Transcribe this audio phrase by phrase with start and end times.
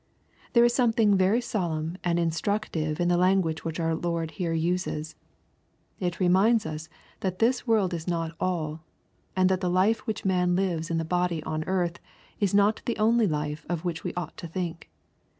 [0.53, 5.13] There is something very solemn and instructive in the language which our Lord here uses.
[5.99, 6.89] It reminds us
[7.19, 8.81] that this world is not all,
[9.35, 11.99] and that the life which man lives in the body on earth
[12.39, 14.89] is not the only life of which we ought to think.